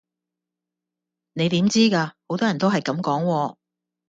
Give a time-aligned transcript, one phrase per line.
[1.33, 2.13] 你點知㗎？
[2.27, 3.55] 好多人都係咁講喎